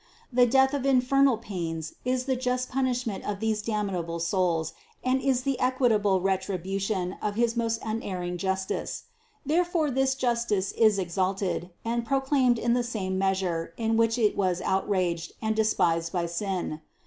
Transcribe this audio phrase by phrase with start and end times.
[0.33, 5.43] The death of infernal pains is the just punishment of these damnable souls and is
[5.43, 9.03] the equitable retribution of his most unerring justice.
[9.45, 14.59] Thereby this justice is exalted and proclaimed in the same measure in which it was
[14.61, 16.81] outraged and despised by sin.